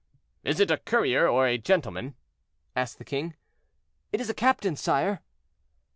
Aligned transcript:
"Is 0.43 0.59
it 0.59 0.71
a 0.71 0.79
courier 0.79 1.27
or 1.27 1.45
a 1.45 1.59
gentleman?" 1.59 2.15
asked 2.75 2.97
the 2.97 3.05
king. 3.05 3.35
"It 4.11 4.19
is 4.19 4.31
a 4.31 4.33
captain, 4.33 4.75
sire." 4.75 5.21